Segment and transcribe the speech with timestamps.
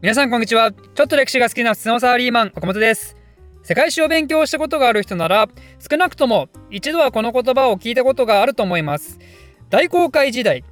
[0.00, 0.70] 皆さんこんにちは。
[0.70, 3.16] ちょっと歴史が好きな普通のサラリーマン岡本です。
[3.64, 5.48] 世界史を勉強したことがある人なら
[5.90, 9.18] 少なくとも一度はこの言葉を聞いたことがあると思います。
[9.70, 10.62] 大航海時代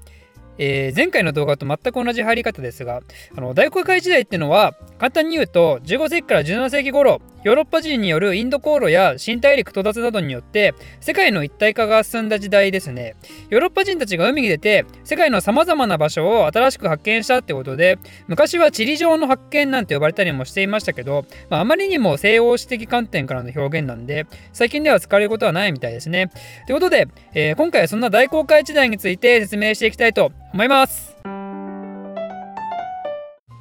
[0.58, 3.02] えー、前回の動画と全く同じ入り方ですが
[3.36, 13.14] あの大航海時代っていうのは簡単に言うと15世紀から17世紀頃ヨーロッパ人によるインド航路や新大陸到達などによって世界の一体化が進んだ時代ですね。
[13.50, 26.32] ヨーロッパ人たちが海に出て世界のさまざまな場所を新しく発見したってことで昔は地理上の発見なんて呼ばれたりもしていましたけど、まあ、あまりにも西欧史的観点からの表現なんで最近では使われることはないみたいですね。
[26.66, 31.16] ということで、えー、今回はそんな大航海時代について説明していきたいと思います。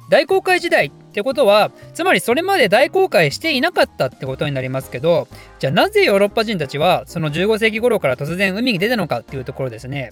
[0.08, 5.26] 大航海時代ってことはつまりそれまで大航海していなかったってことになりますけど
[5.58, 10.10] じゃあなぜヨーロッパ人たちはその15世紀頃から突然海に出たのかっていうところですね。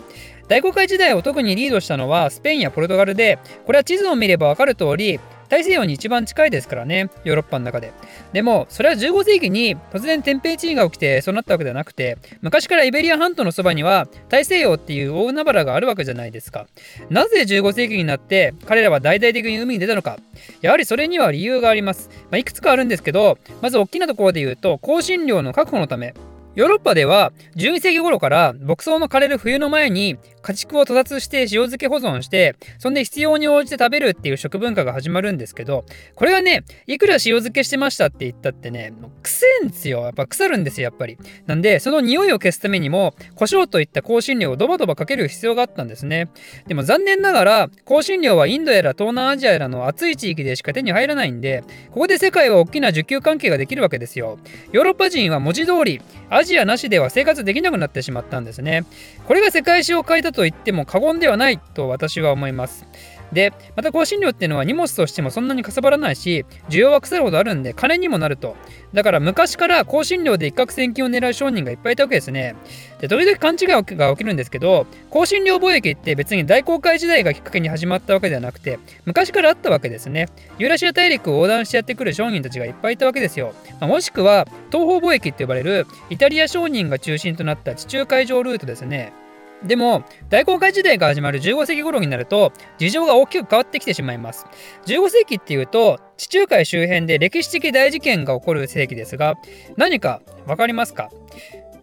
[0.48, 7.92] 大航海時代を特にリードしたのはスペインやポルトガルでこれは地図を見ればわかる通り大西洋に一番近いですからね、ヨーロッパの中で。
[8.32, 16.66] でも、それは15世紀に突然天平地位が起きてそうなったわけではなくて、昔からイベリア半島のそばには大西洋っていう大海原があるわけじゃないですか。
[17.10, 20.18] なぜ15世紀になって彼らは大々的に海に出たのか。
[20.60, 22.10] やはりそれには理由があります。
[22.30, 26.14] まあ、いくつかあるんですけど、まず大きなところで言うと、香辛料の確保のため。
[26.54, 40.02] ヨーロッパでは12世紀頃から牧草の枯れる冬の前に家畜を屠殺して塩漬け保存してそんで必要に応じて食べるっていう食文化が始まるんですけどこれがねいくら塩漬けしてましたって言ったってねもう癖んですよ。
[40.02, 41.18] やっぱ腐るんですよやっぱり。
[41.46, 46.28] なんでその匂いを消すためにも胡椒といった香辛料をドバドバかける必要があったんですね。
[46.66, 54.38] でも残念ながら香辛料はインドやら東南アジアやらの暑い地域でしか手に入らないんでここで世界は大きな需給関係ができるわけですよ。
[54.72, 58.84] ヨーロッパ人は文字通りアジアなしでは生活できなくなってしまったんですね。
[59.26, 62.86] これが世界史を変えたと言っても過言ではないと私は思います。
[63.32, 68.56] で、また香辛料っていうのは荷物としてもそんなにかさばらないし、需要は腐るほどあるんで金にもなると。
[68.92, 72.54] だから昔から香辛料で一攫千金を狙う商人がいっぱいいたわけですね。
[73.00, 80.28] で、時々勘違いが起きるんですけど、香辛料貿易って別に大航海時代がきっかけに始まったわけではなくて、昔からあったわけですね。
[80.58, 83.52] ユーラシア大陸を横断してやってくる商人たちがいっぱいいたわけですよ。
[83.80, 89.12] まあ、もしくは、東方貿易って呼ばれるイタリア商人が中心となった地中海上ルートですね。
[89.64, 94.46] でも大航海時代が始まる15世紀頃になると事情が大きく変わってきてしまいます。
[94.86, 99.34] 15世紀っていうと地中海周辺で歴史的大事件が起こる世紀ですが
[99.76, 101.10] 何か分かりますか？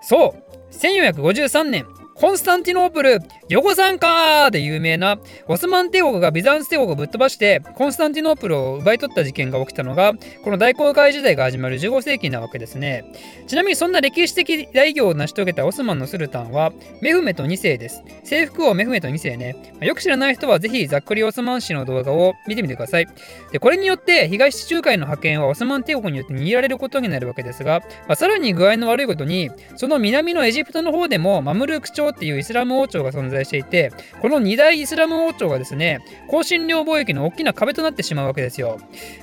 [0.01, 1.85] そう1453年。
[2.21, 5.17] コンスタンティノープル横参加で有名な
[5.47, 13.05] オスマン帝国がビザンツ帝国をぶっ飛ばしてコンスタンティノープルを奪い取った事件が起きたのがこの大航海時代が始まる15世紀なわけですね。
[13.47, 16.71] ちなみにそんな歴史的大業を成し遂げたオスマンのスルタンは
[17.01, 18.03] メフメト2世です。
[18.23, 19.55] 征服王メフメト2世ね。
[19.81, 23.07] よく知らない人はぜひざっくりオスマン氏の動画を見てみてください。
[23.51, 33.91] でこれによって東地中海の覇権はオスマン帝国によって握られることになるわけですが、まあ、さらに具合の悪いことにその南のエジプトの方でもマムルーク朝っていうイスラム王朝が存在していて
[34.21, 35.99] この二大イスラム王朝がですね
[36.29, 38.79] 香辛料貿易の大きな壁となってしまうわけですよ。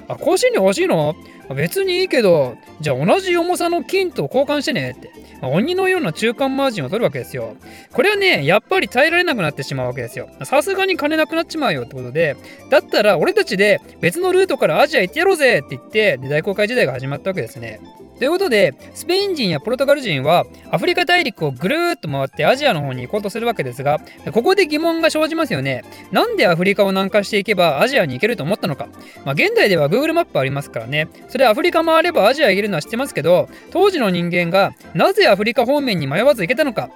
[0.08, 1.14] あ香辛料欲しいの？
[1.54, 5.10] 別にいいけどじゃあ同じ重さの金と交換してねって。
[5.40, 7.56] 鬼のような中間マージンを取るわけですよ。
[7.92, 10.28] これはねやっぱり耐えられなくなってしまうわけですよ。
[10.42, 12.36] さすがに金なくなっちまうよってことで
[12.70, 17.78] だったら俺たちで別のルートからアジア行ってやろうぜって言ってで大航海時代が始まったわけですね。
[18.18, 24.00] ということで、スペイン人やポルトガル人はアフリカ大陸をぐるーっと回ってアジアの方に行こうとするわけですが、
[24.32, 25.84] ここで疑問が生じますよね。
[26.10, 28.88] なんでアフリカを南下していけばアジアに行けると思ったのか。
[29.24, 31.08] まあ、現代では Google マップありますからね。
[31.28, 36.90] それアフリカ回ればアジア行けるのは知ってますけど、当時の人間がなぜアフリカ方面に迷わず行けたのか。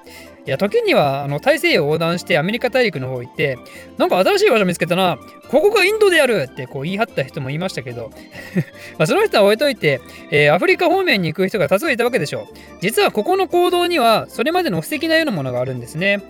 [0.45, 3.59] いや、時にはあの大西洋を横断してアメリカ大陸の方行って、
[3.97, 8.11] なんか新しい場所見つけたな、ここがインドであるってこう言い張った人もいましたけど、
[8.99, 12.55] まあその人は置いといて、えー、アフリカ方面に行く人が多数いたわけでしょう。
[12.81, 16.23] 実はここの行動にはそれまでの布石なようなものがあるんですね。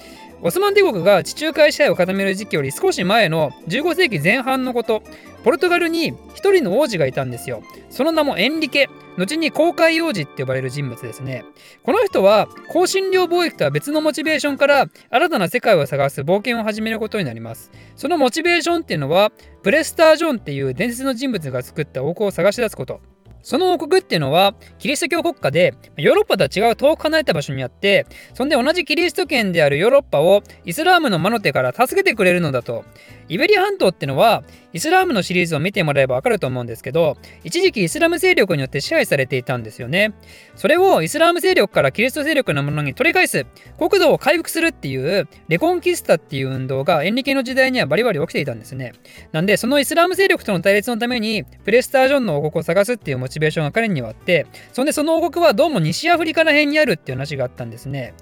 [0.45, 5.05] オスマン帝国が地中海支配を固める時期より少し前の15世紀前半のこと、
[5.45, 7.63] ポルトガルに一人の王子がいたんですよ。
[7.91, 8.89] その名もエンリケ。
[9.19, 11.45] 後に公海王子って呼ばれる人物ですね。
[11.83, 17.71] この人は香辛料貿易とは別のモチベーションから新たな世界を探す冒険を始めることになります。
[17.95, 19.31] そのモチベーションっていうのは
[19.63, 23.01] プレスター・ジョンっていう伝説の人物が作った王国を探し出すこと。
[23.43, 32.85] その王国っていうのはキリスト教国家でヨーロッパとは違う遠く離れた場所にあってそんで同じキリスト圏であるヨーロッパをイスラームの魔の手から助けてくれるのだと。
[33.33, 34.45] イベリア半島ってのは
[34.75, 40.13] イスラームのシリーズを見てもらえばわかると思うんですけど一時期イスラム勢力によって支配されていたんですよね。
[40.55, 43.47] それをイスラーム勢力からキリスト勢力のものに取り返す
[43.79, 48.93] 国土を回復するっていうレコンキスタっていう運動がエンリケの時代にはバリバリ起きていたんですね。
[49.33, 58.13] なんでそのイスラム勢力との対立のためにプレスタージョンの王国を探すっていうモチベーションが彼にはあってそんでその王国はどうも西アフリカら辺にあるっていう話があったんですね。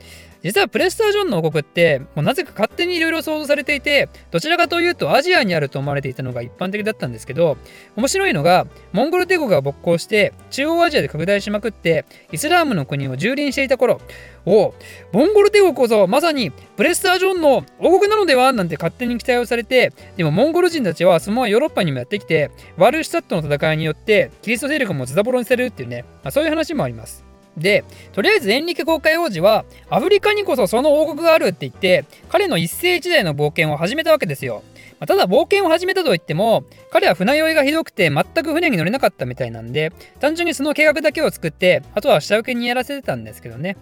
[0.43, 7.57] 実はプレスタージョンの王国ってもうなぜか勝手にいろいろ想像されていてどちらかというとアジアにあると思われていたのが一般的だったんですけど
[7.97, 14.01] 面白いのがモンゴル帝国が勃興して中央アジアで拡大しまくってイスラームの国を蹂躙していた頃
[14.47, 14.75] お
[15.13, 18.53] モンゴル帝国こそまさにプレスタージョンの王国なのでは？
[18.53, 27.30] なんて勝手に期待をされてでもモンゴル人たちはそのままヨーロッパにもやってきてワルシュタットの戦いによってキリスト勢力もズタボロにされるっていうね、まあ、そういう話もあります。
[27.57, 34.63] で、とりあえずエンリケ公開王子は、アフリカにこそその王国があるって言って、彼の一世一代の冒険を始めたわけですよ。
[35.01, 43.77] まあ、ただ冒険を始めたといっても彼は船酔いがひどくて全く船に乗れなかったみたいなんで単純にその計画だけを作ってあとは下請けにやらせてたんですけどね。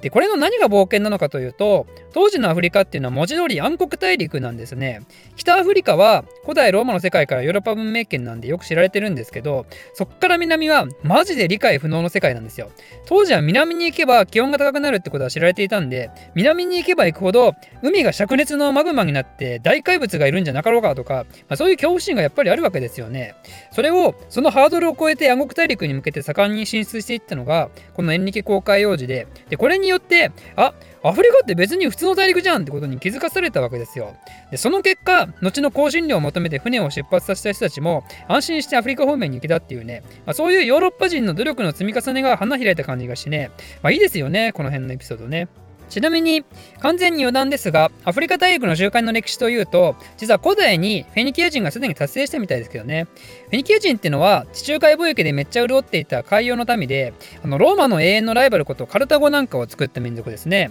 [0.00, 5.02] でこれの何が冒険なのかというと当時のアフリカっていうのは文字通り暗黒大陸なんですね。
[5.36, 12.70] 北アフリカは古代ローマの世界からヨーロッパ文明圏なんでよく知られてるんですけどそっから南はマジで理解不能の世界なんですよ。
[13.06, 23.34] 当時は南に行けば気温が高くなるってことは知られていたんで南に行けば行くほど海が灼熱のマグマになって大怪物がいるんじゃなかろうかとか、まあ、そういう恐怖心がやっぱりあるわけですよね。
[23.72, 30.74] それを、そのハードルを超えて暗黒大陸に向けて盛んに進出していったのが、このエンリケ公開王子で、で、これによって、あ、
[31.04, 34.14] アフリカって別に普通の大陸じゃんってことに気づかされたわけですよ。
[34.50, 43.50] で、その結果、後の香辛料を求めて船を出発させた人たちも安心してアフリカ方面に行けたっていうね、まあ、そういうヨーロッパ人の努力の積み重ねが花開いた感じがしてね、
[43.82, 45.48] まあいいですよね、この辺のエピソードね。
[45.92, 46.42] ちなみに
[46.80, 53.08] 完全に余談ですがアフリカ大陸の集会の歴史というと実は古代にフェニキア人がすでに達成したみたいですけどね。
[53.48, 57.12] フェニキア人っていうのは地中海貿易でめっちゃ潤っていた海洋の民で
[57.44, 60.70] あのローマの永遠のライバルことカルタゴなんかを作った民族ですね。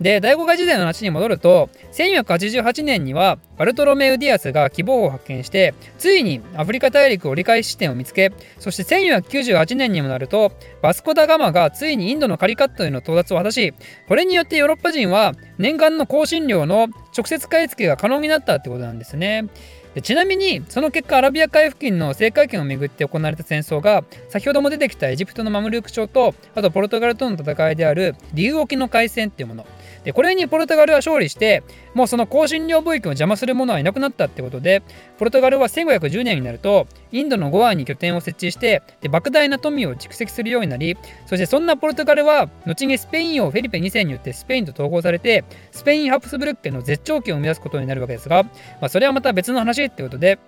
[0.00, 10.52] で、第五海時代の話に戻ると、1488年にはバルトロメウディアスが希望を発見して、ついにアフリカ大陸折り返し地点を見つけ、そして1498年にもなると、
[10.82, 13.74] バスコ・ダ・ガマがついにインドのカリカットへの到達を果たし、
[14.06, 19.48] これによってヨーロッパ人は年間の香辛料の直接買い付けが可能になったってことなんですね。
[19.94, 29.66] でちなみにその結果アラビア海付近の政界権をめぐって行われた戦争が先ほども出てきたエジプトのマムルーク朝とあとポルトガルとの戦いであるリウ沖の海戦っていうもの
[30.12, 31.62] これにポルトガルは勝利して
[31.94, 34.82] もうその香辛料貿易を邪魔する者はいなくなったってことで
[35.18, 40.96] ポルトガルは1510年になるとインドのゴアに拠点を設置してで莫大な富を蓄積するようになり
[41.26, 48.50] そしてそんなポルトガルは後にスペイン王フェリペ2世によってスペインと統合されてスペインハプスブルッケの絶頂期を生み出すことになるわけですが、ま
[48.82, 50.38] あ、それはまた別の話ってことで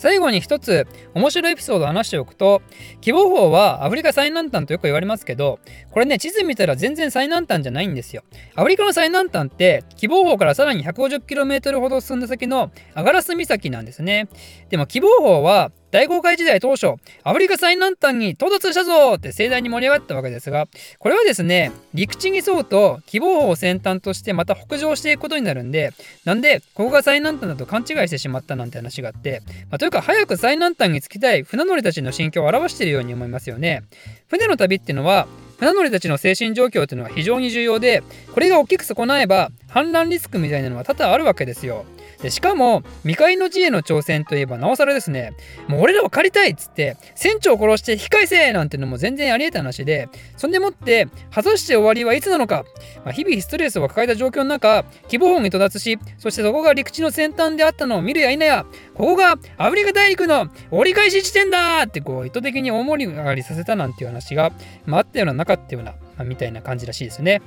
[0.00, 2.62] 最後に一つ面白いエピソードを話しておくと
[3.02, 5.58] 希望法はアフリカ最南端とよく言われますけど
[5.90, 8.22] これね地図見たら全然最南端じゃないんですよ。
[8.54, 14.28] アフリカの最南端って希望法からさらに 150km ほど進んだ先のアガラス岬なんですね。
[14.70, 16.94] でも希望法は大航海時代当初、
[17.24, 25.92] アフリカ最南端に到達したぞって盛大に盛り上がったわけですが、これはですね、陸地に沿うと希望法を先端としてまた北上していくことになるんで、
[26.24, 33.82] なんで、ここが最南端だと勘違いしてしまったなんて話があって、まあ、というか早く最南端に着きたい船乗りたちの心境を表しているように思いますよね。
[34.28, 35.26] 船の旅っていうのは、
[35.58, 38.02] 船乗りたちの精神状況っていうのは非常に重要で、
[38.32, 41.84] これが大きく損なえば、氾濫リスクみたいなのは多々あるわけですよ。
[42.22, 45.32] でしかも未開の地への挑戦といえばなおさらですね
[45.68, 52.64] もう俺らは借りたいっつって船長を殺して引き返せなんてのも全然ありえた話でそんでもって果たして終わりはいつなのか、
[53.04, 64.52] まあ、日々ストレスを抱えた状況の中希望法に到達しそしてそこが陸地の先端であったのを見るや否やここがアフリカ大陸の折り返し地点だってこう意図的に大盛り上がりさせたなんていう話が、
[64.84, 67.40] まあ、あったようななかったような、まあ、みたいな感じらしいですね。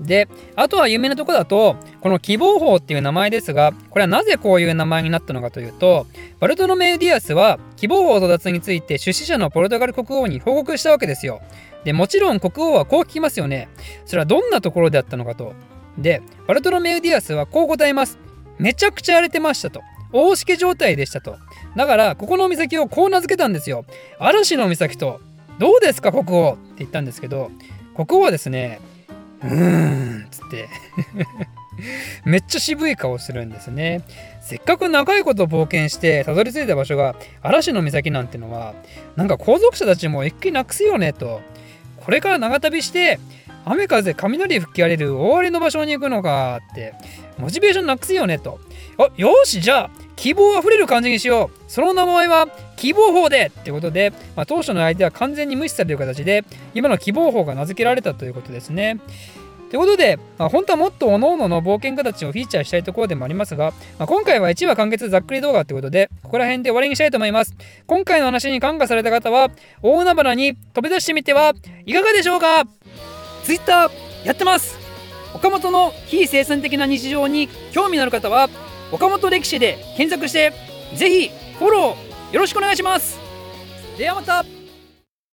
[0.00, 6.06] で、あとは有名なとこだと、この希望法っていう名前ですが、これはなぜこういう名前になったのかというと、
[6.40, 11.42] バルトロメウディアスは希望法到達について出資者のポルトガル国王に報告したわけですよ。
[11.84, 13.68] で、もちろん国王はこう聞きますよね。
[14.06, 15.52] それはどんなところであったのかと。
[15.98, 18.18] で、バルトロメウディアスはこう答えます。
[18.58, 19.82] めちゃくちゃ荒れてましたと。
[20.12, 21.36] 大しけ状態でしたと。
[21.76, 23.84] だから、ここの岬をこう名付けたんですよ。
[24.18, 25.20] 嵐の岬と。
[25.58, 26.52] どうですか、国王？
[26.54, 27.50] って言ったんですけど、
[27.94, 28.80] 国王はですね、
[29.42, 30.68] うーんつって
[32.24, 34.02] めっちゃ渋い顔するんですね。
[34.42, 38.74] せっかく長いこと冒険してたどり着いた場所が嵐の岬なんてのは
[39.16, 41.40] なんか後続者たちも一気なくすよねと。
[41.96, 43.18] これから長旅して
[43.64, 46.94] 雨風雷吹き荒れる大荒れの場所に行くのかって
[47.38, 48.58] モチベーションなくすよねと。
[48.98, 52.46] あよしじゃあ希望あふれる感じにしようその名前は
[52.76, 59.00] 希望法でってことで、まあ、当初の相手は完全に無視される形で今の希望法が名付けられたということですね。
[59.70, 67.54] ということで、まあ、本当はもっと各々の冒険家たちをフィーチャーしたいところでもありますが、まあ、今回は1話完結ざっくり動画ということで、ここら辺で終わりにしたいと思います。
[67.86, 69.48] 今回の話に感化された方は、
[69.80, 71.54] 大海原に飛び出してみては
[71.86, 72.64] いかがでしょうか
[73.44, 73.90] ?Twitter
[74.24, 74.76] やってます
[75.32, 78.50] 岡本の非生産的な日常に興味のある方は、
[78.92, 80.52] 岡本歴史で検索して、
[80.94, 83.18] ぜひフォローよろしくお願いします。
[83.96, 84.59] ではまた。